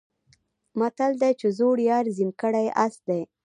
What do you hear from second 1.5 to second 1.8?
زوړ